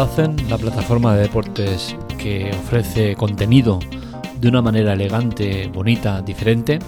La 0.00 0.56
plataforma 0.56 1.14
de 1.14 1.20
deportes 1.24 1.94
que 2.16 2.50
ofrece 2.54 3.14
contenido 3.16 3.80
de 4.40 4.48
una 4.48 4.62
manera 4.62 4.94
elegante, 4.94 5.68
bonita, 5.68 6.22
diferente, 6.22 6.78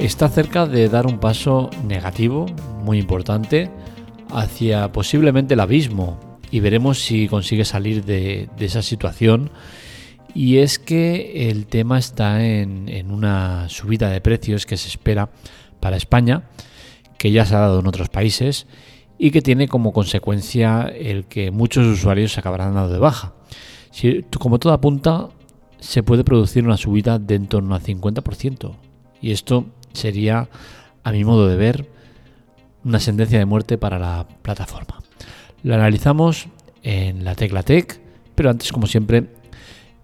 está 0.00 0.28
cerca 0.28 0.66
de 0.66 0.88
dar 0.88 1.06
un 1.06 1.20
paso 1.20 1.70
negativo, 1.86 2.46
muy 2.82 2.98
importante, 2.98 3.70
hacia 4.32 4.90
posiblemente 4.90 5.54
el 5.54 5.60
abismo 5.60 6.18
y 6.50 6.58
veremos 6.58 6.98
si 6.98 7.28
consigue 7.28 7.64
salir 7.64 8.04
de, 8.04 8.48
esa 8.58 8.82
situación. 8.82 9.52
Y 10.34 10.56
es 10.56 10.80
que 10.80 11.50
el 11.50 11.66
tema 11.66 12.00
está 12.00 12.44
en 12.44 13.12
una 13.12 13.68
subida 13.68 14.10
de 14.10 14.20
precios 14.20 14.66
que 14.66 14.76
se 14.76 14.88
espera 14.88 15.30
para 15.78 15.96
España, 15.96 16.42
que 17.16 17.30
ya 17.30 17.46
se 17.46 17.54
ha 17.54 17.60
dado 17.60 17.78
en 17.78 17.86
otros 17.86 18.08
países 18.08 18.66
y 19.24 19.30
que 19.30 19.40
tiene 19.40 19.68
como 19.68 19.94
consecuencia 19.94 20.82
el 20.82 21.24
que 21.24 21.50
muchos 21.50 21.86
usuarios 21.86 22.34
se 22.34 22.40
acabarán 22.40 22.74
dando 22.74 22.92
de 22.92 22.98
baja. 22.98 23.32
Como 24.38 24.58
todo 24.58 24.74
apunta, 24.74 25.30
se 25.80 26.02
puede 26.02 26.24
producir 26.24 26.62
una 26.62 26.76
subida 26.76 27.18
de 27.18 27.36
en 27.36 27.46
torno 27.46 27.74
al 27.74 27.80
50%. 27.82 28.74
Y 29.22 29.30
esto 29.30 29.64
sería, 29.94 30.50
a 31.02 31.10
mi 31.10 31.24
modo 31.24 31.48
de 31.48 31.56
ver, 31.56 31.88
una 32.84 33.00
sentencia 33.00 33.38
de 33.38 33.46
muerte 33.46 33.78
para 33.78 33.98
la 33.98 34.28
plataforma. 34.42 35.00
La 35.62 35.76
analizamos 35.76 36.48
en 36.82 37.24
la 37.24 37.34
tecla 37.34 37.62
Tech, 37.62 37.98
pero 38.34 38.50
antes, 38.50 38.72
como 38.72 38.86
siempre, 38.86 39.24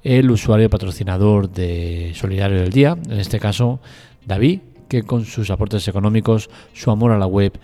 el 0.02 0.30
usuario 0.30 0.70
patrocinador 0.70 1.50
de 1.50 2.12
Solidario 2.14 2.58
del 2.58 2.70
Día, 2.70 2.96
en 3.04 3.20
este 3.20 3.38
caso 3.38 3.80
David, 4.24 4.60
que 4.88 5.02
con 5.02 5.26
sus 5.26 5.50
aportes 5.50 5.86
económicos, 5.88 6.48
su 6.72 6.90
amor 6.90 7.10
a 7.12 7.18
la 7.18 7.26
web 7.26 7.60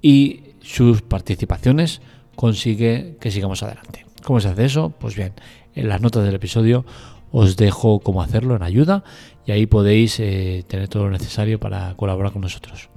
y 0.00 0.49
sus 0.72 1.02
participaciones 1.02 2.00
consigue 2.36 3.16
que 3.20 3.30
sigamos 3.30 3.62
adelante. 3.62 4.06
¿Cómo 4.22 4.40
se 4.40 4.48
hace 4.48 4.64
eso? 4.64 4.90
Pues 4.90 5.16
bien, 5.16 5.32
en 5.74 5.88
las 5.88 6.00
notas 6.00 6.24
del 6.24 6.34
episodio 6.34 6.84
os 7.32 7.56
dejo 7.56 8.00
cómo 8.00 8.22
hacerlo 8.22 8.54
en 8.54 8.62
ayuda 8.62 9.02
y 9.46 9.52
ahí 9.52 9.66
podéis 9.66 10.20
eh, 10.20 10.64
tener 10.68 10.88
todo 10.88 11.04
lo 11.04 11.10
necesario 11.10 11.58
para 11.58 11.94
colaborar 11.96 12.32
con 12.32 12.42
nosotros. 12.42 12.88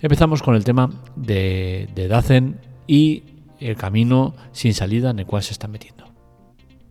Empezamos 0.00 0.42
con 0.42 0.54
el 0.54 0.64
tema 0.64 0.90
de, 1.16 1.88
Dacen 2.08 2.60
y 2.86 3.24
el 3.60 3.76
camino 3.76 4.34
sin 4.52 4.72
salida 4.72 5.10
en 5.10 5.18
el 5.18 5.26
cual 5.26 5.42
se 5.42 5.52
están 5.52 5.70
metiendo. 5.70 6.06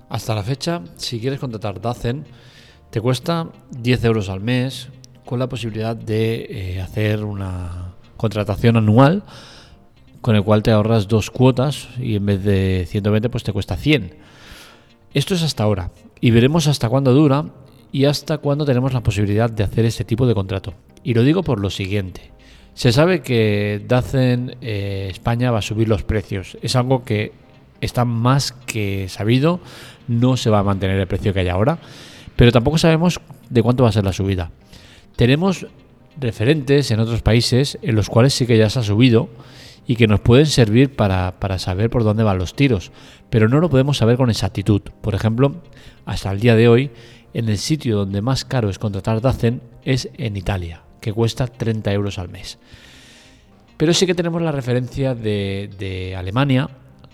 Hasta 0.09 0.35
la 0.35 0.43
fecha, 0.43 0.83
si 0.97 1.19
quieres 1.19 1.39
contratar 1.39 1.81
Dacen, 1.81 2.25
te 2.91 3.01
cuesta 3.01 3.47
10 3.71 4.03
euros 4.05 4.29
al 4.29 4.41
mes 4.41 4.89
con 5.25 5.39
la 5.39 5.49
posibilidad 5.49 5.95
de 5.95 6.47
eh, 6.49 6.81
hacer 6.81 7.23
una 7.23 7.95
contratación 8.17 8.77
anual 8.77 9.23
con 10.21 10.35
el 10.35 10.43
cual 10.43 10.63
te 10.63 10.71
ahorras 10.71 11.07
dos 11.07 11.31
cuotas 11.31 11.89
y 11.99 12.15
en 12.15 12.25
vez 12.25 12.43
de 12.43 12.85
120 12.89 13.29
pues 13.29 13.43
te 13.43 13.53
cuesta 13.53 13.75
100. 13.75 14.15
Esto 15.13 15.35
es 15.35 15.43
hasta 15.43 15.63
ahora 15.63 15.91
y 16.19 16.31
veremos 16.31 16.67
hasta 16.67 16.89
cuándo 16.89 17.13
dura 17.13 17.45
y 17.91 18.05
hasta 18.05 18.37
cuándo 18.39 18.65
tenemos 18.65 18.93
la 18.93 19.01
posibilidad 19.01 19.49
de 19.49 19.63
hacer 19.63 19.85
este 19.85 20.03
tipo 20.03 20.27
de 20.27 20.35
contrato. 20.35 20.73
Y 21.03 21.13
lo 21.13 21.23
digo 21.23 21.43
por 21.43 21.59
lo 21.59 21.69
siguiente. 21.69 22.31
Se 22.73 22.91
sabe 22.91 23.21
que 23.21 23.81
Dacen 23.87 24.55
eh, 24.61 25.07
España 25.09 25.51
va 25.51 25.59
a 25.59 25.63
subir 25.63 25.87
los 25.87 26.03
precios. 26.03 26.57
Es 26.61 26.75
algo 26.75 27.03
que 27.03 27.31
está 27.81 28.05
más 28.05 28.51
que 28.51 29.07
sabido. 29.09 29.59
No 30.07 30.37
se 30.37 30.49
va 30.49 30.59
a 30.59 30.63
mantener 30.63 30.99
el 30.99 31.07
precio 31.07 31.33
que 31.33 31.39
hay 31.39 31.47
ahora. 31.47 31.79
Pero 32.35 32.51
tampoco 32.51 32.77
sabemos 32.77 33.19
de 33.49 33.63
cuánto 33.63 33.83
va 33.83 33.89
a 33.89 33.93
ser 33.93 34.03
la 34.03 34.13
subida. 34.13 34.51
Tenemos 35.15 35.65
referentes 36.19 36.91
en 36.91 36.99
otros 36.99 37.23
países 37.23 37.79
en 37.81 37.95
los 37.95 38.09
cuales 38.09 38.33
sí 38.33 38.45
que 38.45 38.57
ya 38.57 38.69
se 38.69 38.79
ha 38.79 38.83
subido 38.83 39.29
y 39.87 39.95
que 39.95 40.05
nos 40.05 40.19
pueden 40.19 40.45
servir 40.45 40.95
para, 40.95 41.33
saber 41.57 41.89
por 41.89 42.03
dónde 42.03 42.23
van 42.23 42.37
los 42.37 42.53
tiros, 42.53 42.91
pero 43.29 43.47
no 43.47 43.61
lo 43.61 43.69
podemos 43.69 43.97
saber 43.97 44.17
con 44.17 44.29
exactitud. 44.29 44.81
Por 45.01 45.15
ejemplo, 45.15 45.61
hasta 46.05 46.29
el 46.29 46.41
día 46.41 46.55
de 46.57 46.67
hoy, 46.67 46.91
en 47.33 47.47
el 47.47 47.57
sitio 47.57 47.95
donde 47.95 48.21
más 48.21 48.43
caro 48.43 48.69
es 48.69 48.79
contratar 48.79 49.21
Dacen 49.21 49.61
es 49.85 50.09
en 50.17 50.35
Italia, 50.35 50.81
que 50.99 51.13
cuesta 51.13 51.47
30 51.47 51.93
euros 51.93 52.19
al 52.19 52.27
mes. 52.27 52.59
Pero 53.77 53.93
sí 53.93 54.05
que 54.05 54.13
tenemos 54.13 54.41
la 54.41 54.51
referencia 54.51 55.15
de, 55.15 55.69
de 55.79 56.17
Alemania, 56.17 56.69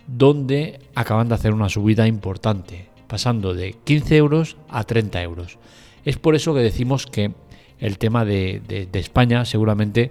donde 0.08 0.80
acaban 0.96 1.30
de 1.30 1.36
hacer 1.36 1.53
una 1.53 1.70
subida 1.70 2.08
importante, 2.08 2.90
pasando 3.08 3.53
de 3.53 3.74
15 3.84 4.18
euros 4.18 4.58
a 4.68 4.84
30 4.84 5.22
euros. 5.22 5.59
Es 6.06 6.18
por 6.18 6.34
eso 6.34 6.56
que 6.56 6.62
decimos 6.62 7.06
que 7.06 7.34
el 7.80 7.97
tema 8.00 8.26
de, 8.26 8.62
de 8.68 9.00
España 9.00 9.46
seguramente 9.46 10.09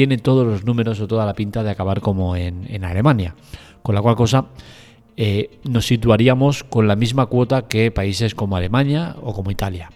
tiene 0.00 0.16
todos 0.16 0.46
los 0.46 0.64
números 0.64 0.98
o 1.00 1.06
toda 1.06 1.26
la 1.26 1.34
pinta 1.34 1.62
de 1.62 1.68
acabar 1.68 2.00
como 2.00 2.34
en, 2.34 2.82
Alemania. 2.86 3.34
Con 3.82 3.94
la 3.94 4.00
cual 4.00 4.16
cosa 4.16 4.46
eh, 5.14 5.58
nos 5.68 5.84
situaríamos 5.84 6.64
con 6.64 6.88
la 6.88 6.96
misma 6.96 7.26
cuota 7.26 7.68
que 7.68 7.90
países 7.90 8.34
como 8.34 8.56
Alemania 8.56 9.14
o 9.20 9.34
como 9.34 9.50
Italia. 9.50 9.90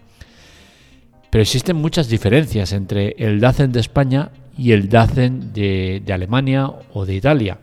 Pero 1.30 1.40
existen 1.40 1.76
muchas 1.76 2.10
diferencias 2.10 2.74
entre 2.74 3.16
el 3.16 3.40
DACEN 3.40 3.72
de 3.72 3.80
España 3.80 4.30
y 4.58 4.72
el 4.72 4.90
DACEN 4.90 5.54
de, 5.54 6.04
Alemania 6.12 6.70
o 6.92 7.06
de 7.06 7.14
Italia. 7.14 7.60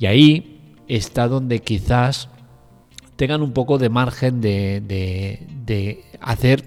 Y 0.00 0.06
ahí 0.06 0.58
está 0.88 1.28
donde 1.28 1.60
quizás 1.60 2.28
tengan 3.14 3.42
un 3.42 3.52
poco 3.52 3.78
de 3.78 3.90
margen 3.90 4.40
de, 4.40 4.82
de 4.84 6.04
hacer 6.20 6.64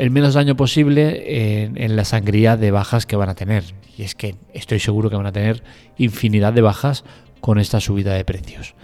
el 0.00 0.10
menos 0.10 0.32
daño 0.32 0.56
posible 0.56 1.64
en, 1.64 1.94
la 1.94 2.06
sangría 2.06 2.56
de 2.56 2.70
bajas 2.70 3.04
que 3.04 3.16
van 3.16 3.28
a 3.28 3.34
tener. 3.34 3.64
Y 3.96 4.02
es 4.02 4.14
que 4.14 4.36
estoy 4.54 4.78
seguro 4.78 5.10
que 5.10 5.16
van 5.16 5.26
a 5.26 5.32
tener 5.32 5.62
infinidad 5.98 6.52
de 6.52 6.62
bajas 6.62 7.04
con 7.40 7.58
esta 7.58 7.80
subida 7.80 8.14
de 8.14 8.24
precios. 8.24 8.74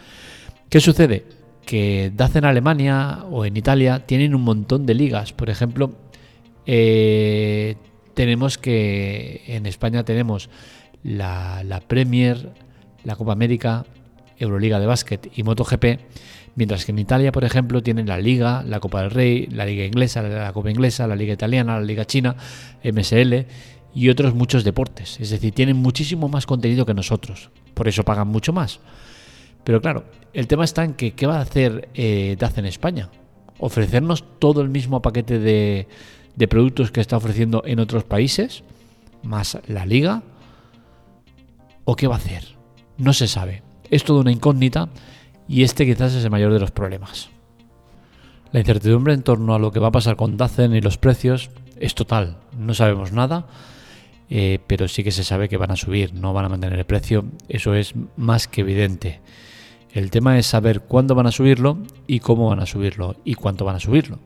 ¿Qué 0.68 0.80
sucede? 0.80 1.24
Que 1.64 2.12
DAZ 2.14 2.36
en 2.36 2.44
Alemania 2.44 3.24
o 3.30 3.44
en 3.44 3.56
Italia 3.56 4.06
tienen 4.06 4.34
un 4.34 4.42
montón 4.42 4.86
de 4.86 4.94
ligas. 4.94 5.32
Por 5.32 5.50
ejemplo, 5.50 5.92
eh, 6.66 7.76
tenemos 8.14 8.58
que 8.58 9.42
en 9.46 9.66
España 9.66 10.04
tenemos 10.04 10.50
la, 11.02 11.62
la 11.64 11.80
Premier, 11.80 12.52
la 13.04 13.16
Copa 13.16 13.32
América, 13.32 13.84
Euroliga 14.38 14.78
de 14.80 14.86
Básquet 14.86 15.30
y 15.34 15.42
MotoGP 15.42 15.84
Mientras 16.56 16.86
que 16.86 16.92
en 16.92 16.98
Italia, 16.98 17.32
por 17.32 17.44
ejemplo, 17.44 17.82
tienen 17.82 18.06
la 18.06 18.18
Liga, 18.18 18.64
la 18.66 18.80
Copa 18.80 19.02
del 19.02 19.10
Rey, 19.10 19.46
la 19.52 19.66
Liga 19.66 19.84
Inglesa, 19.84 20.22
la 20.22 20.54
Copa 20.54 20.70
Inglesa, 20.70 21.06
la 21.06 21.14
Liga 21.14 21.34
Italiana, 21.34 21.78
la 21.78 21.84
Liga 21.84 22.06
China, 22.06 22.34
MSL 22.82 23.44
y 23.96 24.10
otros 24.10 24.34
muchos 24.34 24.62
deportes. 24.62 25.18
Es 25.20 25.30
decir, 25.30 25.54
tienen 25.54 25.78
muchísimo 25.78 26.28
más 26.28 26.44
contenido 26.44 26.84
que 26.84 26.92
nosotros. 26.92 27.48
Por 27.72 27.88
eso 27.88 28.02
pagan 28.02 28.28
mucho 28.28 28.52
más. 28.52 28.78
Pero 29.64 29.80
claro, 29.80 30.04
el 30.34 30.46
tema 30.46 30.64
está 30.64 30.84
en 30.84 30.92
que 30.92 31.14
¿qué 31.14 31.26
va 31.26 31.38
a 31.38 31.40
hacer 31.40 31.88
eh, 31.94 32.36
DAZ 32.38 32.58
en 32.58 32.66
España? 32.66 33.08
¿Ofrecernos 33.58 34.22
todo 34.38 34.60
el 34.60 34.68
mismo 34.68 35.00
paquete 35.00 35.38
de, 35.38 35.88
de 36.36 36.46
productos 36.46 36.90
que 36.90 37.00
está 37.00 37.16
ofreciendo 37.16 37.62
en 37.64 37.80
otros 37.80 38.04
países? 38.04 38.64
¿Más 39.22 39.58
la 39.66 39.86
liga? 39.86 40.22
¿O 41.86 41.96
qué 41.96 42.06
va 42.06 42.16
a 42.16 42.18
hacer? 42.18 42.44
No 42.98 43.14
se 43.14 43.26
sabe. 43.26 43.62
Es 43.90 44.04
toda 44.04 44.20
una 44.20 44.30
incógnita 44.30 44.90
y 45.48 45.62
este 45.62 45.86
quizás 45.86 46.12
es 46.12 46.22
el 46.22 46.30
mayor 46.30 46.52
de 46.52 46.60
los 46.60 46.70
problemas. 46.70 47.30
La 48.52 48.60
incertidumbre 48.60 49.14
en 49.14 49.22
torno 49.22 49.54
a 49.54 49.58
lo 49.58 49.72
que 49.72 49.80
va 49.80 49.88
a 49.88 49.92
pasar 49.92 50.16
con 50.16 50.36
Dacen 50.36 50.74
y 50.74 50.82
los 50.82 50.98
precios 50.98 51.48
es 51.80 51.94
total. 51.94 52.36
No 52.58 52.74
sabemos 52.74 53.12
nada, 53.12 53.46
eh, 54.28 54.58
pero 54.66 54.88
sí 54.88 55.04
que 55.04 55.12
se 55.12 55.24
sabe 55.24 55.48
que 55.48 55.56
van 55.56 55.70
a 55.70 55.76
subir, 55.76 56.14
no 56.14 56.32
van 56.32 56.46
a 56.46 56.48
mantener 56.48 56.78
el 56.78 56.84
precio. 56.86 57.24
Eso 57.48 57.74
es 57.74 57.94
más 58.16 58.48
que 58.48 58.62
evidente. 58.62 59.20
El 59.92 60.10
tema 60.10 60.38
es 60.38 60.46
saber 60.46 60.82
cuándo 60.82 61.14
van 61.14 61.26
a 61.26 61.32
subirlo 61.32 61.78
y 62.06 62.20
cómo 62.20 62.48
van 62.48 62.60
a 62.60 62.66
subirlo 62.66 63.16
y 63.24 63.34
cuánto 63.34 63.64
van 63.64 63.76
a 63.76 63.80
subirlo. 63.80 64.18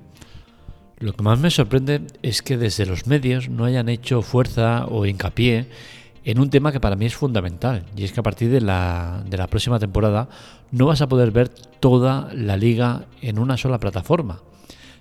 Lo 0.98 1.12
que 1.12 1.22
más 1.22 1.38
me 1.38 1.50
sorprende 1.50 2.02
es 2.22 2.42
que 2.42 2.58
desde 2.58 2.86
los 2.86 3.06
medios 3.06 3.48
no 3.48 3.64
hayan 3.64 3.88
hecho 3.88 4.20
fuerza 4.20 4.86
o 4.86 5.06
hincapié 5.06 5.66
en 6.24 6.38
un 6.38 6.50
tema 6.50 6.72
que 6.72 6.80
para 6.80 6.96
mí 6.96 7.06
es 7.06 7.14
fundamental, 7.14 7.86
y 7.96 8.04
es 8.04 8.12
que 8.12 8.20
a 8.20 8.22
partir 8.22 8.50
de 8.50 8.60
la, 8.60 9.24
de 9.26 9.38
la 9.38 9.46
próxima 9.46 9.78
temporada 9.78 10.28
no 10.70 10.86
vas 10.86 11.00
a 11.00 11.08
poder 11.08 11.30
ver 11.30 11.48
toda 11.48 12.28
la 12.34 12.58
liga 12.58 13.06
en 13.22 13.38
una 13.38 13.56
sola 13.56 13.78
plataforma. 13.78 14.42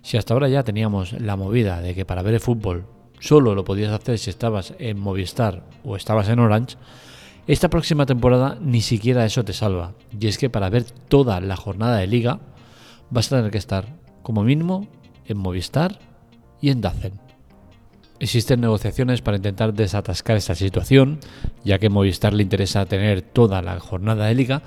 Si 0.01 0.15
hasta 0.15 0.33
ahora 0.33 0.47
ya 0.47 0.63
teníamos 0.63 1.11
la 1.13 1.35
movida 1.35 1.81
de 1.81 1.93
que 1.93 2.05
para 2.05 2.21
ver 2.21 2.35
el 2.35 2.39
fútbol 2.39 2.85
solo 3.19 3.55
lo 3.55 3.63
podías 3.63 3.91
hacer 3.91 4.17
si 4.17 4.29
estabas 4.29 4.73
en 4.79 4.99
Movistar 4.99 5.63
o 5.83 5.95
estabas 5.95 6.29
en 6.29 6.39
Orange, 6.39 6.77
esta 7.47 7.69
próxima 7.69 8.05
temporada 8.05 8.57
ni 8.61 8.81
siquiera 8.81 9.25
eso 9.25 9.43
te 9.43 9.53
salva. 9.53 9.93
Y 10.19 10.27
es 10.27 10.37
que 10.37 10.49
para 10.49 10.69
ver 10.69 10.83
toda 10.83 11.41
la 11.41 11.55
jornada 11.55 11.97
de 11.97 12.07
liga 12.07 12.39
vas 13.09 13.31
a 13.31 13.37
tener 13.37 13.51
que 13.51 13.57
estar 13.57 13.85
como 14.21 14.43
mínimo 14.43 14.87
en 15.25 15.37
Movistar 15.37 15.99
y 16.61 16.69
en 16.69 16.81
Dacen. 16.81 17.13
Existen 18.19 18.59
negociaciones 18.59 19.21
para 19.21 19.37
intentar 19.37 19.73
desatascar 19.73 20.35
esta 20.37 20.53
situación, 20.53 21.19
ya 21.63 21.79
que 21.79 21.89
Movistar 21.89 22.33
le 22.33 22.43
interesa 22.43 22.85
tener 22.85 23.21
toda 23.21 23.61
la 23.61 23.79
jornada 23.79 24.25
de 24.25 24.35
liga, 24.35 24.61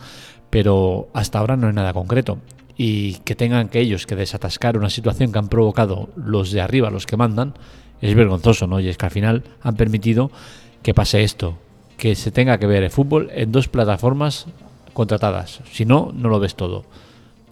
pero 0.49 1.09
hasta 1.13 1.39
ahora 1.39 1.57
no 1.57 1.69
hay 1.69 1.75
nada 1.75 1.93
concreto. 1.93 2.39
Y 2.77 3.17
que 3.19 3.35
tengan 3.37 3.69
que 3.69 3.81
ellos 3.81 4.07
que 4.07 4.17
desatascar 4.17 4.79
una 4.79 4.89
situación 4.89 5.31
que 5.31 5.39
han 5.39 5.49
provocado 5.49 6.09
los 6.17 6.51
de 6.51 6.63
arriba, 6.63 6.91
los 6.91 7.05
que 7.07 7.19
mandan, 7.19 7.55
es 8.03 8.15
vergonzoso, 8.15 8.67
¿no? 8.67 8.81
Y 8.81 8.89
es 8.89 8.99
que 8.99 9.07
al 9.07 9.13
final 9.13 9.45
han 9.63 9.77
permitido 9.77 10.31
que 10.83 10.93
pase 10.93 11.23
esto, 11.23 11.57
que 11.97 12.17
se 12.17 12.33
tenga 12.33 12.59
que 12.59 12.67
ver 12.67 12.83
el 12.83 12.91
fútbol 12.91 13.31
en 13.33 13.53
dos 13.53 13.69
plataformas 13.69 14.47
contratadas. 14.93 15.61
Si 15.71 15.85
no, 15.85 16.13
no 16.15 16.29
lo 16.29 16.41
ves 16.41 16.57
todo. 16.57 16.85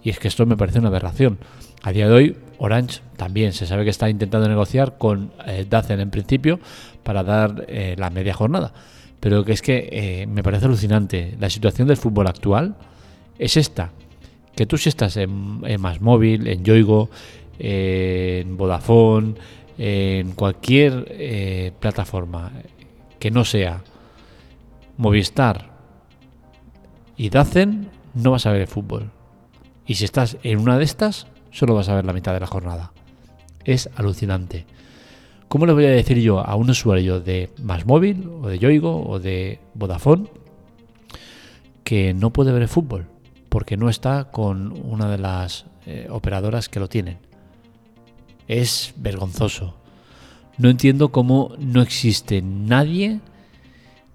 Y 0.03 0.09
es 0.09 0.19
que 0.19 0.27
esto 0.27 0.45
me 0.45 0.57
parece 0.57 0.79
una 0.79 0.89
aberración. 0.89 1.37
A 1.83 1.91
día 1.91 2.07
de 2.07 2.13
hoy, 2.13 2.37
Orange 2.57 2.99
también 3.15 3.53
se 3.53 3.65
sabe 3.65 3.85
que 3.85 3.89
está 3.89 4.09
intentando 4.09 4.47
negociar 4.47 4.97
con 4.97 5.31
eh, 5.47 5.65
Dacen 5.67 5.99
en 5.99 6.11
principio 6.11 6.59
para 7.03 7.23
dar 7.23 7.65
eh, 7.67 7.95
la 7.97 8.09
media 8.09 8.33
jornada. 8.33 8.73
Pero 9.19 9.45
que 9.45 9.53
es 9.53 9.61
que 9.61 9.89
eh, 9.91 10.27
me 10.27 10.43
parece 10.43 10.65
alucinante. 10.65 11.35
La 11.39 11.49
situación 11.49 11.87
del 11.87 11.97
fútbol 11.97 12.27
actual 12.27 12.75
es 13.39 13.55
esta. 13.55 13.91
Que 14.55 14.65
tú 14.65 14.77
si 14.77 14.89
estás 14.89 15.15
en, 15.17 15.61
en 15.63 15.79
Más 15.79 16.01
Móvil, 16.01 16.47
en 16.47 16.63
Yoigo, 16.63 17.09
en 17.57 18.57
Vodafone, 18.57 19.35
en 19.83 20.33
cualquier 20.33 21.73
plataforma 21.79 22.51
que 23.17 23.31
no 23.31 23.43
sea 23.43 23.83
Movistar 24.97 25.71
y 27.17 27.29
Dacen, 27.29 27.89
no 28.13 28.31
vas 28.31 28.45
a 28.45 28.51
ver 28.51 28.61
el 28.61 28.67
fútbol. 28.67 29.09
Y 29.87 29.95
si 29.95 30.05
estás 30.05 30.37
en 30.43 30.59
una 30.59 30.77
de 30.77 30.83
estas, 30.83 31.25
solo 31.49 31.73
vas 31.73 31.89
a 31.89 31.95
ver 31.95 32.05
la 32.05 32.13
mitad 32.13 32.33
de 32.33 32.39
la 32.39 32.47
jornada. 32.47 32.91
Es 33.65 33.89
alucinante. 33.95 34.65
¿Cómo 35.47 35.65
le 35.65 35.73
voy 35.73 35.85
a 35.85 35.89
decir 35.89 36.19
yo 36.19 36.39
a 36.39 36.55
un 36.55 36.69
usuario 36.69 37.19
de 37.19 37.49
Más 37.61 37.85
Móvil, 37.85 38.29
o 38.41 38.47
de 38.47 38.59
Yoigo, 38.59 39.03
o 39.07 39.19
de 39.19 39.59
Vodafone, 39.73 40.29
que 41.83 42.13
no 42.13 42.31
puede 42.31 42.51
ver 42.51 42.61
el 42.61 42.67
fútbol? 42.67 43.07
Porque 43.49 43.77
no 43.77 43.89
está 43.89 44.25
con 44.31 44.71
una 44.85 45.09
de 45.09 45.17
las 45.17 45.65
eh, 45.85 46.07
operadoras 46.09 46.69
que 46.69 46.79
lo 46.79 46.87
tienen. 46.87 47.30
Es 48.51 48.93
vergonzoso. 48.97 49.77
No 50.57 50.69
entiendo 50.69 51.13
cómo 51.13 51.55
no 51.57 51.81
existe 51.81 52.41
nadie 52.41 53.21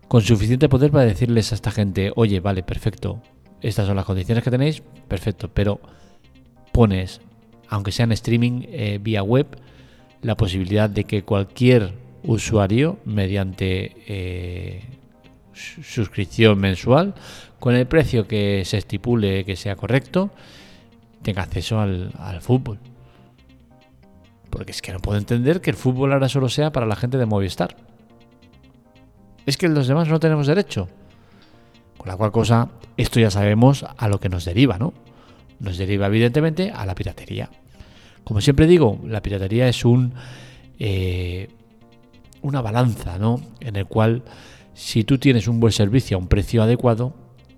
con 0.09 0.21
suficiente 0.21 0.69
poder 0.69 0.91
para 0.91 1.07
decirles 1.07 1.53
a 1.53 1.55
esta 1.55 1.71
gente, 1.71 2.13
oye, 2.17 2.41
vale, 2.41 2.63
perfecto, 2.63 3.23
estas 3.63 3.87
son 3.87 3.97
las 3.97 4.05
condiciones 4.05 4.45
que 4.45 4.51
tenéis, 4.51 4.83
perfecto, 5.09 5.49
pero 5.49 5.81
pones, 6.71 7.23
aunque 7.71 7.93
sea 7.93 8.05
en 8.05 8.13
streaming 8.13 8.67
eh, 8.69 8.99
vía 9.01 9.23
web, 9.23 9.47
la 10.21 10.37
posibilidad 10.37 10.91
de 10.91 11.05
que 11.05 11.23
cualquier 11.23 11.95
usuario, 12.23 12.99
mediante 13.07 13.97
eh, 14.07 14.85
suscripción 15.55 16.59
mensual, 16.59 17.15
con 17.59 17.75
el 17.75 17.87
precio 17.87 18.29
que 18.29 18.67
se 18.67 18.77
estipule 18.77 19.47
que 19.47 19.57
sea 19.57 19.77
correcto, 19.77 20.31
tenga 21.23 21.41
acceso 21.41 21.81
al, 21.81 22.13
al 22.19 22.43
fútbol. 22.43 22.79
Porque 24.57 24.73
es 24.73 24.81
que 24.81 24.91
no 24.91 25.01
puedo 25.01 25.19
entender 25.19 25.61
que 25.61 25.69
el 25.69 25.77
fútbol 25.77 26.15
ahora 26.15 26.31
solo 26.31 26.49
sea 26.49 26.73
para 26.73 26.87
la 26.87 26.97
gente 26.97 27.19
de 27.19 27.27
Movistar. 27.27 27.77
Es 29.45 29.59
que 29.59 29.69
los 29.69 29.87
demás 29.87 30.09
no 30.09 30.19
tenemos 30.19 30.47
derecho. 30.47 30.89
Con 31.99 32.09
la 32.09 32.17
cual 32.17 32.33
cosa, 32.33 32.71
esto 32.97 33.21
ya 33.21 33.31
sabemos 33.31 33.85
a 33.85 34.09
lo 34.09 34.19
que 34.19 34.31
nos 34.31 34.47
deriva, 34.47 34.79
¿no? 34.79 34.95
Nos 35.61 35.77
deriva 35.77 36.07
evidentemente 36.07 36.71
a 36.71 36.87
la 36.87 36.95
piratería. 36.95 37.51
Como 38.25 38.41
siempre 38.41 38.67
digo, 38.67 38.99
la 39.05 39.21
piratería 39.21 39.69
es 39.69 39.85
un 39.85 40.15
eh, 40.79 41.51
una 42.41 42.63
balanza, 42.63 43.19
¿no? 43.19 43.43
En 43.61 43.77
el 43.77 43.85
cual 43.85 44.23
si 44.73 45.05
tú 45.05 45.19
tienes 45.19 45.49
un 45.49 45.61
buen 45.61 45.75
servicio 45.75 46.17
a 46.17 46.21
un 46.21 46.29
precio 46.29 46.63
adecuado, 46.63 47.13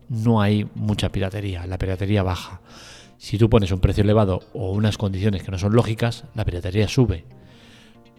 no 0.08 0.40
hay 0.40 0.66
mucha 0.74 1.12
piratería, 1.12 1.64
la 1.64 1.78
piratería 1.78 2.24
baja. 2.24 2.60
Si 3.18 3.36
tú 3.36 3.50
pones 3.50 3.72
un 3.72 3.80
precio 3.80 4.04
elevado 4.04 4.40
o 4.54 4.72
unas 4.72 4.96
condiciones 4.96 5.42
que 5.42 5.50
no 5.50 5.58
son 5.58 5.74
lógicas, 5.74 6.24
la 6.34 6.44
piratería 6.44 6.88
sube. 6.88 7.24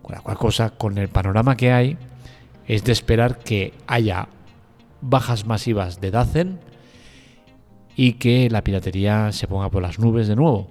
Con 0.01 0.13
la 0.15 0.21
cual 0.21 0.37
cosa, 0.37 0.71
con 0.71 0.97
el 0.97 1.07
panorama 1.07 1.55
que 1.55 1.71
hay, 1.71 1.97
es 2.67 2.83
de 2.83 2.91
esperar 2.91 3.39
que 3.39 3.73
haya 3.87 4.27
bajas 5.01 5.45
masivas 5.45 6.01
de 6.01 6.11
Dacen 6.11 6.59
y 7.95 8.13
que 8.13 8.49
la 8.49 8.63
piratería 8.63 9.31
se 9.31 9.47
ponga 9.47 9.69
por 9.69 9.81
las 9.81 9.99
nubes 9.99 10.27
de 10.27 10.35
nuevo. 10.35 10.69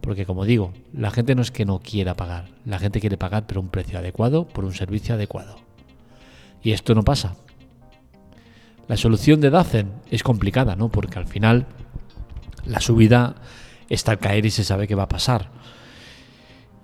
Porque 0.00 0.26
como 0.26 0.44
digo, 0.44 0.72
la 0.92 1.10
gente 1.10 1.34
no 1.34 1.42
es 1.42 1.50
que 1.50 1.64
no 1.64 1.78
quiera 1.78 2.14
pagar, 2.14 2.48
la 2.64 2.78
gente 2.78 3.00
quiere 3.00 3.16
pagar 3.16 3.46
por 3.46 3.58
un 3.58 3.68
precio 3.68 3.98
adecuado, 3.98 4.46
por 4.48 4.64
un 4.64 4.74
servicio 4.74 5.14
adecuado. 5.14 5.56
Y 6.62 6.72
esto 6.72 6.94
no 6.94 7.02
pasa. 7.02 7.36
La 8.88 8.96
solución 8.96 9.40
de 9.40 9.50
Dacen 9.50 9.92
es 10.10 10.22
complicada, 10.22 10.76
¿no? 10.76 10.90
Porque 10.90 11.18
al 11.18 11.26
final 11.26 11.66
la 12.66 12.80
subida 12.80 13.36
está 13.88 14.12
al 14.12 14.18
caer 14.18 14.46
y 14.46 14.50
se 14.50 14.64
sabe 14.64 14.86
que 14.88 14.94
va 14.94 15.04
a 15.04 15.08
pasar. 15.08 15.50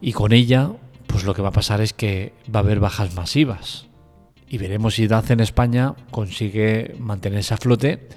Y 0.00 0.12
con 0.12 0.32
ella, 0.32 0.70
pues 1.06 1.24
lo 1.24 1.34
que 1.34 1.42
va 1.42 1.48
a 1.48 1.52
pasar 1.52 1.80
es 1.80 1.92
que 1.92 2.32
va 2.54 2.60
a 2.60 2.62
haber 2.62 2.80
bajas 2.80 3.14
masivas 3.14 3.90
y 4.50 4.58
veremos 4.58 4.96
si 4.96 5.06
DAZ 5.06 5.30
en 5.30 5.40
España 5.40 5.94
consigue 6.10 6.96
mantenerse 6.98 7.54
a 7.54 7.56
flote 7.56 8.08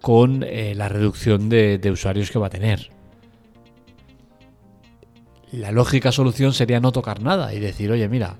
con 0.00 0.42
eh, 0.42 0.74
la 0.74 0.88
reducción 0.88 1.48
de, 1.48 1.80
usuarios 1.90 2.32
que 2.32 2.40
va 2.40 2.48
a 2.48 2.50
tener. 2.50 2.90
La 5.52 5.70
lógica 5.70 6.10
solución 6.10 6.52
sería 6.52 6.80
no 6.80 6.90
tocar 6.90 7.22
nada 7.22 7.54
y 7.54 7.60
decir, 7.60 7.92
oye, 7.92 8.08
mira, 8.08 8.36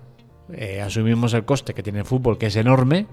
eh, 0.53 0.81
asumimos 0.81 1.33
el 1.35 1.45
coste 1.45 1.73
que 1.73 1.85
tiene 1.85 2.01
el 2.01 2.05
fútbol, 2.05 2.37
que 2.37 2.47
es 2.47 2.57
enorme, 2.57 3.07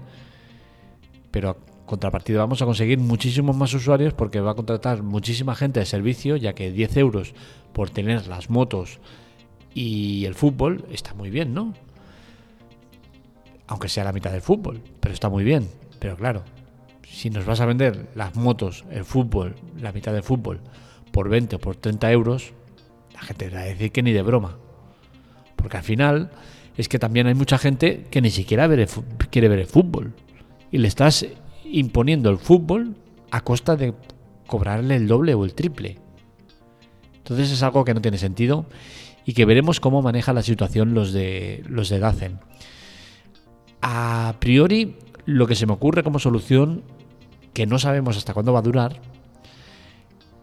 pero 1.32 1.50
a 1.50 1.56
contrapartida 1.86 2.38
vamos 2.38 2.62
a 2.62 2.64
conseguir 2.64 3.00
muchísimos 3.00 3.56
más 3.56 3.74
usuarios 3.74 4.14
porque 4.14 4.40
va 4.40 4.52
a 4.52 4.54
contratar 4.54 5.02
muchísima 5.02 5.56
gente 5.56 5.80
de 5.80 5.86
servicio, 5.86 6.36
ya 6.36 6.52
que 6.52 6.70
10 6.70 6.96
euros 6.98 7.34
por 7.72 7.90
tener 7.90 8.28
las 8.28 8.48
motos 8.48 9.00
y 9.74 10.24
el 10.26 10.36
fútbol 10.36 10.84
está 10.92 11.14
muy 11.14 11.30
bien, 11.30 11.52
¿no? 11.52 11.74
aunque 13.72 13.88
sea 13.88 14.04
la 14.04 14.12
mitad 14.12 14.30
del 14.30 14.42
fútbol, 14.42 14.82
pero 15.00 15.14
está 15.14 15.30
muy 15.30 15.44
bien. 15.44 15.66
Pero 15.98 16.14
claro, 16.14 16.42
si 17.08 17.30
nos 17.30 17.46
vas 17.46 17.60
a 17.60 17.66
vender 17.66 18.10
las 18.14 18.36
motos, 18.36 18.84
el 18.90 19.04
fútbol, 19.04 19.54
la 19.80 19.92
mitad 19.92 20.12
del 20.12 20.22
fútbol, 20.22 20.60
por 21.10 21.30
20 21.30 21.56
o 21.56 21.58
por 21.58 21.76
30 21.76 22.12
euros, 22.12 22.52
la 23.14 23.20
gente 23.22 23.48
va 23.48 23.60
a 23.60 23.64
decir 23.64 23.90
que 23.90 24.02
ni 24.02 24.12
de 24.12 24.20
broma. 24.20 24.58
Porque 25.56 25.78
al 25.78 25.82
final 25.82 26.30
es 26.76 26.88
que 26.88 26.98
también 26.98 27.26
hay 27.28 27.34
mucha 27.34 27.56
gente 27.56 28.06
que 28.10 28.20
ni 28.20 28.30
siquiera 28.30 28.68
quiere 29.30 29.48
ver 29.48 29.58
el 29.60 29.66
fútbol. 29.66 30.12
Y 30.72 30.78
le 30.78 30.88
estás 30.88 31.24
imponiendo 31.64 32.30
el 32.30 32.38
fútbol 32.38 32.96
a 33.30 33.42
costa 33.42 33.76
de 33.76 33.94
cobrarle 34.48 34.96
el 34.96 35.06
doble 35.06 35.34
o 35.34 35.44
el 35.44 35.54
triple. 35.54 35.98
Entonces 37.18 37.52
es 37.52 37.62
algo 37.62 37.84
que 37.84 37.94
no 37.94 38.00
tiene 38.00 38.18
sentido 38.18 38.66
y 39.24 39.34
que 39.34 39.44
veremos 39.44 39.78
cómo 39.78 40.02
maneja 40.02 40.32
la 40.32 40.42
situación 40.42 40.94
los 40.94 41.12
de 41.12 41.62
los 41.68 41.88
de 41.88 42.00
Dacen. 42.00 42.40
A 43.80 44.34
priori, 44.40 44.96
lo 45.24 45.46
que 45.46 45.54
se 45.54 45.66
me 45.66 45.72
ocurre 45.72 46.02
como 46.02 46.18
solución, 46.18 46.82
que 47.52 47.66
no 47.66 47.78
sabemos 47.78 48.16
hasta 48.16 48.34
cuándo 48.34 48.52
va 48.52 48.58
a 48.58 48.62
durar, 48.62 49.00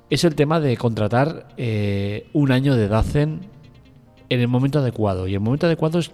es 0.10 0.24
el 0.24 0.36
tema 0.36 0.60
de 0.60 0.78
contratar 0.78 1.48
eh, 1.58 2.28
un 2.34 2.52
año 2.52 2.76
de 2.76 2.88
Dacen 2.88 3.42
en 4.30 4.40
el 4.40 4.48
momento 4.48 4.80
adecuado. 4.80 5.28
Y 5.28 5.34
el 5.34 5.40
momento 5.40 5.68
adecuado 5.68 6.00
es 6.00 6.12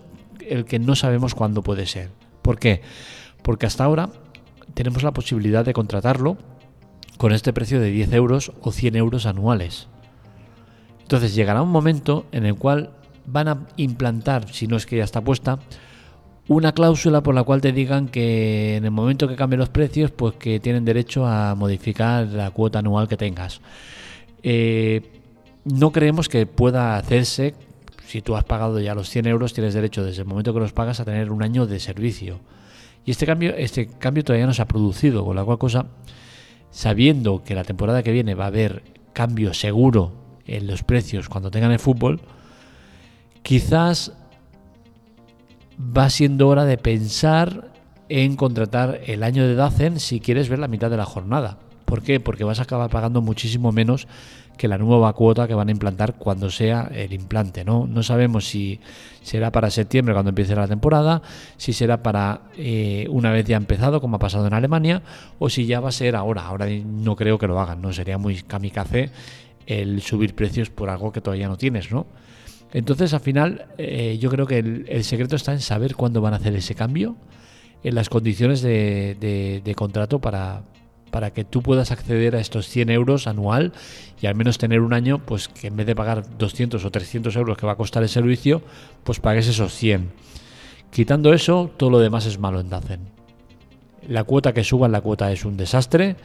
el 0.47 0.65
que 0.65 0.79
no 0.79 0.95
sabemos 0.95 1.35
cuándo 1.35 1.61
puede 1.61 1.85
ser. 1.85 2.09
¿Por 2.41 2.59
qué? 2.59 2.81
Porque 3.45 3.67
hasta 3.67 3.83
ahora 3.83 4.09
tenemos 4.73 5.03
la 5.03 5.11
posibilidad 5.11 5.63
de 5.63 5.73
contratarlo 5.73 6.35
con 7.17 7.31
este 7.31 7.53
precio 7.53 7.79
de 7.79 7.91
10 7.91 8.11
euros 8.13 8.51
o 8.61 8.71
100 8.71 8.95
euros 8.95 9.27
anuales. 9.27 9.87
Entonces 11.03 11.35
llegará 11.35 11.61
un 11.61 11.69
momento 11.69 12.25
en 12.31 12.47
el 12.47 12.55
cual 12.55 12.89
van 13.27 13.47
a 13.47 13.67
implantar, 13.77 14.51
si 14.51 14.65
no 14.65 14.75
es 14.75 14.87
que 14.87 14.97
ya 14.97 15.03
está 15.03 15.21
puesta, 15.21 15.59
una 16.47 16.73
cláusula 16.73 17.21
por 17.21 17.35
la 17.35 17.43
cual 17.43 17.61
te 17.61 17.71
digan 17.71 18.07
que 18.07 18.77
en 18.77 18.85
el 18.85 18.91
momento 18.91 19.27
que 19.27 19.35
cambien 19.35 19.59
los 19.59 19.69
precios, 19.69 20.09
pues 20.09 20.33
que 20.33 20.59
tienen 20.59 20.83
derecho 20.83 21.27
a 21.27 21.53
modificar 21.53 22.25
la 22.25 22.49
cuota 22.49 22.79
anual 22.79 23.07
que 23.07 23.15
tengas. 23.15 23.61
Eh, 24.41 25.21
no 25.65 25.91
creemos 25.91 26.29
que 26.29 26.47
pueda 26.47 26.97
hacerse, 26.97 27.53
si 28.07 28.23
tú 28.23 28.35
has 28.35 28.43
pagado 28.43 28.79
ya 28.79 28.95
los 28.95 29.07
100 29.07 29.27
euros, 29.27 29.53
tienes 29.53 29.75
derecho 29.75 30.03
desde 30.03 30.23
el 30.23 30.27
momento 30.27 30.51
que 30.51 30.59
los 30.59 30.73
pagas 30.73 30.99
a 30.99 31.05
tener 31.05 31.31
un 31.31 31.43
año 31.43 31.67
de 31.67 31.79
servicio. 31.79 32.39
Y 33.05 33.11
este 33.11 33.25
cambio, 33.25 33.55
este 33.55 33.87
cambio 33.87 34.23
todavía 34.23 34.47
no 34.47 34.53
se 34.53 34.61
ha 34.61 34.67
producido, 34.67 35.23
con 35.23 35.35
la 35.35 35.43
cual 35.43 35.59
cosa, 35.59 35.85
sabiendo 36.71 37.43
que 37.43 37.55
la 37.55 37.63
temporada 37.63 38.03
que 38.03 38.11
viene 38.11 38.33
va 38.33 38.45
a 38.45 38.47
haber 38.47 38.83
cambio 39.13 39.53
seguro 39.53 40.11
en 40.47 40.67
los 40.67 40.83
precios 40.83 41.29
cuando 41.29 41.51
tengan 41.51 41.71
el 41.71 41.79
fútbol, 41.79 42.21
quizás 43.43 44.13
va 45.79 46.09
siendo 46.09 46.47
hora 46.47 46.65
de 46.65 46.77
pensar 46.77 47.71
en 48.09 48.35
contratar 48.35 49.01
el 49.05 49.23
año 49.23 49.47
de 49.47 49.55
Dacen 49.55 49.99
si 49.99 50.19
quieres 50.19 50.49
ver 50.49 50.59
la 50.59 50.67
mitad 50.67 50.89
de 50.89 50.97
la 50.97 51.05
jornada. 51.05 51.59
¿Por 51.85 52.01
qué? 52.01 52.19
Porque 52.19 52.43
vas 52.43 52.59
a 52.59 52.63
acabar 52.63 52.89
pagando 52.89 53.21
muchísimo 53.21 53.71
menos 53.71 54.07
que 54.57 54.67
la 54.67 54.77
nueva 54.77 55.13
cuota 55.13 55.47
que 55.47 55.53
van 55.53 55.67
a 55.67 55.71
implantar 55.71 56.15
cuando 56.15 56.49
sea 56.49 56.89
el 56.93 57.13
implante. 57.13 57.63
No, 57.63 57.87
no 57.87 58.03
sabemos 58.03 58.47
si 58.47 58.79
será 59.21 59.51
para 59.51 59.69
septiembre 59.69 60.13
cuando 60.13 60.29
empiece 60.29 60.55
la 60.55 60.67
temporada, 60.67 61.21
si 61.57 61.73
será 61.73 62.01
para 62.01 62.41
eh, 62.57 63.07
una 63.09 63.31
vez 63.31 63.45
ya 63.45 63.57
empezado, 63.57 64.01
como 64.01 64.15
ha 64.15 64.19
pasado 64.19 64.47
en 64.47 64.53
Alemania, 64.53 65.01
o 65.39 65.49
si 65.49 65.65
ya 65.65 65.79
va 65.79 65.89
a 65.89 65.91
ser 65.91 66.15
ahora. 66.15 66.45
Ahora 66.45 66.67
no 66.67 67.15
creo 67.15 67.37
que 67.37 67.47
lo 67.47 67.59
hagan, 67.59 67.81
no 67.81 67.93
sería 67.93 68.17
muy 68.17 68.41
kamikaze 68.41 69.11
el 69.67 70.01
subir 70.01 70.35
precios 70.35 70.69
por 70.69 70.89
algo 70.89 71.11
que 71.11 71.21
todavía 71.21 71.47
no 71.47 71.57
tienes, 71.57 71.91
¿no? 71.91 72.05
Entonces, 72.73 73.13
al 73.13 73.21
final, 73.21 73.67
eh, 73.77 74.17
yo 74.19 74.29
creo 74.29 74.45
que 74.45 74.59
el, 74.59 75.03
secreto 75.03 75.35
está 75.35 75.53
en 75.53 75.61
saber 75.61 75.95
cuándo 75.95 76.19
van 76.21 76.33
a 76.33 76.37
hacer 76.37 76.53
ese 76.55 76.75
cambio, 76.75 77.15
en 77.83 77.95
las 77.95 78.09
condiciones 78.09 78.61
de, 78.61 79.73
contrato 79.77 80.19
para, 80.19 80.63
para 81.15 81.31
que 81.31 81.45
tú 81.45 81.61
puedas 81.61 81.91
acceder 81.91 82.35
a 82.35 82.41
estos 82.41 82.67
100 82.67 82.89
euros 82.89 83.25
anual 83.25 83.71
y 84.21 84.27
al 84.27 84.35
menos 84.35 84.57
tener 84.57 84.81
un 84.81 84.91
año, 84.91 85.19
pues 85.19 85.47
que 85.47 85.67
en 85.67 85.77
vez 85.77 85.87
de 85.87 85.95
pagar 85.95 86.25
200 86.37 86.83
o 86.83 86.91
300 86.91 87.33
euros 87.37 87.57
que 87.57 87.65
va 87.65 87.71
a 87.71 87.77
costar 87.77 88.03
el 88.03 88.09
servicio, 88.09 88.61
pues 89.05 89.21
pagues 89.21 89.47
esos 89.47 89.73
100. 89.75 90.11
Quitando 90.91 91.31
eso, 91.31 91.71
todo 91.77 91.89
lo 91.89 91.99
demás 91.99 92.25
es 92.25 92.37
malo 92.37 92.59
en 92.59 92.69
Dacen. 92.69 92.99
La 94.09 94.25
cuota 94.25 94.51
que 94.51 94.65
suban, 94.65 94.91
la 94.91 94.99
cuota 94.99 95.31
es 95.31 95.45
un 95.45 95.55
desastre. 95.55 96.17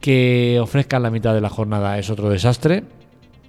Que 0.00 0.58
ofrezcan 0.60 1.04
la 1.04 1.12
mitad 1.12 1.32
de 1.32 1.40
la 1.40 1.48
jornada 1.48 1.96
es 1.96 2.10
otro 2.10 2.28
desastre. 2.28 2.82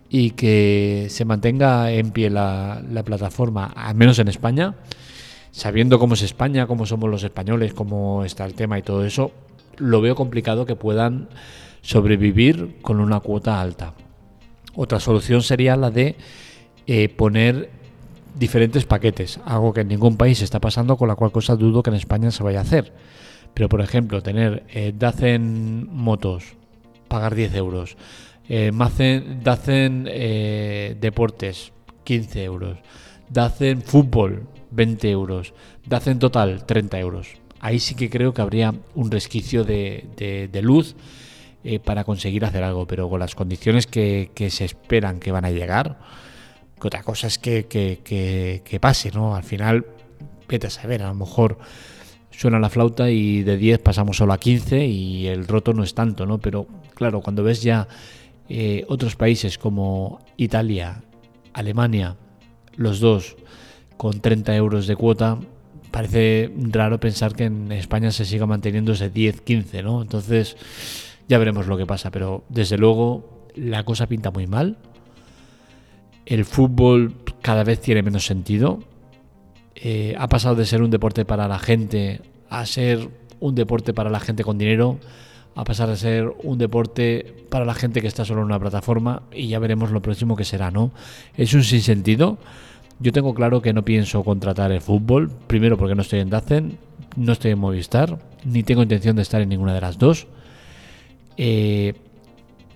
Y 0.08 0.32
que 0.32 1.08
se 1.10 1.26
mantenga 1.26 1.92
en 1.92 2.12
pie 2.12 2.30
la, 2.30 2.80
la 2.92 3.02
plataforma, 3.02 3.74
al 3.76 3.96
menos 3.96 4.20
en 4.20 4.28
España, 4.28 4.76
sabiendo 5.50 5.98
cómo 5.98 6.14
es 6.14 6.22
España, 6.22 6.68
cómo 6.68 6.86
somos 6.86 7.10
los 7.10 7.24
españoles, 7.24 7.74
cómo 7.74 8.24
está 8.24 8.46
el 8.46 8.54
tema 8.54 8.78
y 8.78 8.84
todo 8.84 9.04
eso, 9.04 9.32
lo 9.78 10.02
veo 10.02 10.16
complicado 10.16 10.66
que 10.66 10.76
puedan 10.76 11.30
sobrevivir 11.82 12.78
con 12.82 13.00
una 13.00 13.20
cuota 13.20 13.62
alta. 13.62 13.94
Otra 14.76 15.00
solución 15.00 15.42
sería 15.42 15.76
la 15.76 15.92
de 15.92 16.16
eh, 16.88 17.10
poner 17.10 17.70
diferentes 18.36 18.86
paquetes, 18.86 19.40
algo 19.46 19.74
que 19.74 19.82
en 19.82 19.90
ningún 19.90 20.18
país 20.18 20.42
está 20.42 20.60
pasando, 20.60 20.98
con 20.98 21.08
la 21.08 21.16
cual 21.16 21.32
cosa 21.32 21.56
dudo 21.56 21.84
que 21.84 21.92
en 21.92 21.96
España 21.96 22.32
se 22.32 22.44
vaya 22.44 22.60
a 22.60 22.64
hacer. 22.64 22.94
Pero, 23.54 23.70
por 23.70 23.82
ejemplo, 23.82 24.24
tener 24.24 24.64
eh, 24.70 24.94
Dacen 24.98 25.88
motos, 25.92 26.56
pagar 27.08 27.36
10 27.36 27.56
euros, 27.56 27.98
eh, 28.50 28.72
Dacen 29.44 30.08
eh, 30.10 30.98
deportes, 31.00 31.72
15 32.04 32.44
euros, 32.44 32.78
Dacen 33.30 33.82
fútbol, 33.82 34.48
20 34.74 35.10
euros. 35.10 35.54
De 35.86 35.96
hacen 35.96 36.20
total 36.20 36.66
30 36.66 37.00
euros. 37.00 37.28
Ahí 37.64 37.80
sí 37.80 37.96
que 37.96 38.10
creo 38.10 38.34
que 38.34 38.42
habría 38.42 38.76
un 38.94 39.10
resquicio 39.10 39.64
de, 39.64 40.50
luz 40.62 40.98
eh, 41.64 41.80
para 41.80 42.04
conseguir 42.04 42.44
hacer 42.44 42.62
algo, 42.62 42.86
pero 42.86 43.08
con 43.08 43.22
las 43.22 43.36
condiciones 43.36 43.88
que, 43.88 44.30
se 44.50 44.66
esperan 44.66 45.22
que 45.22 45.32
van 45.32 45.46
a 45.46 45.50
llegar, 45.50 45.98
que 46.78 46.88
otra 46.88 47.04
cosa 47.04 47.28
es 47.28 47.40
que, 47.40 48.80
pase, 48.82 49.12
¿no? 49.12 49.34
Al 49.34 49.46
final, 49.46 49.86
vete 50.50 50.68
a 50.68 50.70
saber, 50.70 51.04
a 51.04 51.08
lo 51.08 51.16
mejor 51.16 51.58
suena 52.32 52.60
la 52.60 52.70
flauta 52.70 53.10
y 53.10 53.44
de 53.44 53.56
10 53.56 53.80
pasamos 53.80 54.18
solo 54.18 54.34
a 54.34 54.40
15 54.40 54.86
y 54.86 55.28
el 55.28 55.48
roto 55.48 55.72
no 55.72 55.84
es 55.84 55.94
tanto, 55.94 56.26
¿no? 56.26 56.40
Pero 56.40 56.68
claro, 56.94 57.22
cuando 57.22 57.46
ves 57.46 57.64
ya 57.64 57.88
eh, 58.50 58.84
otros 58.90 59.16
países 59.16 59.58
como 59.58 60.20
Italia, 60.36 61.02
Alemania, 61.54 62.18
los 62.76 63.00
dos, 63.00 63.38
con 63.96 64.20
30 64.20 64.54
euros 64.58 64.86
de 64.86 64.98
cuota, 64.98 65.40
parece 65.94 66.52
raro 66.72 67.00
pensar 67.00 67.36
que 67.36 67.44
en 67.44 67.72
España 67.72 68.10
se 68.10 68.26
siga 68.26 68.48
manteniendo 68.48 68.94
ese 68.94 69.14
10-15, 69.14 69.84
¿no? 69.84 70.02
Entonces 70.02 70.58
ya 71.30 71.38
veremos 71.38 71.68
lo 71.68 71.78
que 71.78 71.86
pasa, 71.86 72.10
pero 72.10 72.44
desde 72.50 72.80
luego 72.80 73.48
la 73.56 73.84
cosa 73.84 74.08
pinta 74.08 74.32
muy 74.32 74.48
mal. 74.48 74.78
El 76.26 76.46
fútbol 76.46 77.14
cada 77.44 77.64
vez 77.64 77.80
tiene 77.80 78.02
menos 78.02 78.26
sentido. 78.26 78.80
Eh, 79.76 80.16
ha 80.18 80.28
pasado 80.28 80.56
de 80.56 80.66
ser 80.66 80.82
un 80.82 80.90
deporte 80.90 81.26
para 81.26 81.48
la 81.48 81.60
gente 81.60 82.22
a 82.50 82.66
ser 82.66 83.08
un 83.40 83.54
deporte 83.54 83.94
para 83.94 84.10
la 84.10 84.20
gente 84.20 84.44
con 84.44 84.58
dinero, 84.58 84.98
a 85.54 85.64
pasar 85.64 85.92
a 85.92 85.96
ser 85.96 86.34
un 86.42 86.58
deporte 86.58 87.46
para 87.52 87.66
la 87.66 87.76
gente 87.76 88.02
que 88.02 88.08
está 88.08 88.26
solo 88.26 88.42
en 88.42 88.48
una 88.48 88.60
plataforma 88.60 89.22
y 89.32 89.46
ya 89.46 89.60
veremos 89.60 89.92
lo 89.92 90.02
próximo 90.02 90.36
que 90.36 90.44
será, 90.44 90.72
¿no? 90.72 90.90
Es 91.38 91.54
un 91.54 91.64
sinsentido. 91.64 92.40
Yo 93.00 93.12
tengo 93.12 93.34
claro 93.34 93.62
que 93.62 93.74
no 93.74 93.84
pienso 93.84 94.24
contratar 94.24 94.72
el 94.72 94.82
fútbol, 94.82 95.30
primero 95.48 95.78
porque 95.78 95.96
no 95.96 96.02
estoy 96.02 96.20
en 96.20 96.30
Dacen, 96.30 96.78
no 97.16 97.34
estoy 97.34 97.52
en 97.52 97.60
Movistar, 97.60 98.20
ni 98.46 98.64
tengo 98.64 98.84
intención 98.84 99.16
de 99.16 99.22
estar 99.22 99.42
en 99.42 99.50
ninguna 99.50 99.74
de 99.74 99.82
las 99.82 99.98
dos. 99.98 100.28
Eh, 101.38 101.94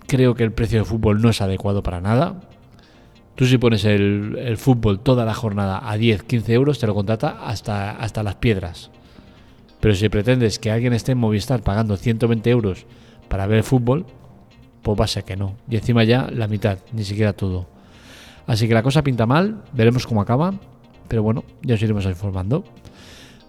creo 0.08 0.36
que 0.36 0.44
el 0.44 0.52
precio 0.52 0.80
de 0.80 0.86
fútbol 0.86 1.22
no 1.22 1.30
es 1.30 1.42
adecuado 1.42 1.84
para 1.84 2.02
nada. 2.02 2.42
Tú 3.36 3.46
si 3.46 3.58
pones 3.60 3.86
el, 3.86 4.58
fútbol 4.58 5.00
toda 5.00 5.24
la 5.24 5.36
jornada 5.36 5.88
a 5.88 5.96
10, 5.96 6.24
15 6.24 6.54
euros, 6.54 6.80
te 6.80 6.88
lo 6.88 6.96
contrata 6.96 7.46
hasta, 7.46 7.92
hasta 7.92 8.24
las 8.24 8.36
piedras. 8.36 8.90
Pero 9.80 9.94
si 9.94 10.10
pretendes 10.10 10.58
que 10.58 10.72
alguien 10.72 10.94
esté 10.94 11.12
en 11.12 11.20
Movistar 11.20 11.62
pagando 11.62 11.98
120 11.98 12.50
euros 12.50 12.86
para 13.28 13.46
ver 13.46 13.60
el 13.60 13.64
fútbol, 13.64 14.08
pues 14.82 15.00
va 15.00 15.22
que 15.22 15.36
no. 15.36 15.56
Y 15.70 15.76
encima 15.76 16.04
ya 16.04 16.30
la 16.32 16.48
mitad, 16.48 16.80
ni 16.94 17.04
siquiera 17.04 17.34
todo. 17.34 17.68
Así 18.48 18.68
que 18.68 18.74
la 18.74 18.82
cosa 18.82 19.04
pinta 19.04 19.26
mal, 19.26 19.64
veremos 19.74 20.08
cómo 20.08 20.22
acaba, 20.22 20.54
pero 21.08 21.22
bueno, 21.22 21.44
ya 21.62 21.76
os 21.76 21.82
iremos 21.82 22.06
informando. 22.06 22.64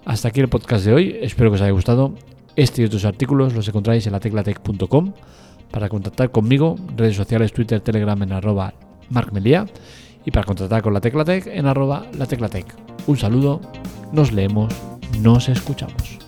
Hasta 0.04 0.28
aquí 0.28 0.40
el 0.40 0.48
podcast 0.48 0.84
de 0.84 0.92
hoy, 0.92 1.18
espero 1.22 1.50
que 1.50 1.56
os 1.56 1.62
haya 1.62 1.70
gustado. 1.70 2.14
Este 2.56 2.82
y 2.82 2.84
otros 2.84 3.04
artículos 3.04 3.54
los 3.54 3.68
encontráis 3.68 4.06
en 4.06 4.12
lateclatec.com 4.12 5.12
para 5.70 5.88
contactar 5.88 6.30
conmigo, 6.30 6.76
redes 6.96 7.16
sociales, 7.16 7.52
Twitter, 7.52 7.80
Telegram 7.80 8.20
en 8.22 8.32
arroba 8.32 8.74
markmelia 9.10 9.66
y 10.24 10.30
para 10.30 10.44
contactar 10.44 10.82
con 10.82 10.92
la 10.92 11.00
Teclatec 11.00 11.46
en 11.46 11.66
arroba 11.66 12.06
la 12.16 12.26
Un 13.06 13.16
saludo, 13.16 13.60
nos 14.12 14.32
leemos, 14.32 14.74
nos 15.20 15.48
escuchamos. 15.48 16.27